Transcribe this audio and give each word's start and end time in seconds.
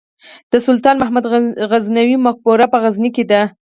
د 0.51 0.53
سلطان 0.67 0.95
محمود 0.99 1.25
غزنوي 1.71 2.17
مقبره 2.27 2.65
په 2.73 2.77
غزني 2.83 3.09
کې 3.15 3.23
ده 3.31 3.41